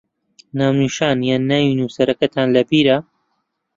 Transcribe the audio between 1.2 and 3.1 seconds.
یان ناوی نووسەرەکەتان لەبیرە؟